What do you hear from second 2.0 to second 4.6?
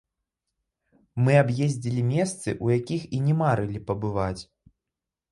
месцы, у якіх і не марылі пабываць.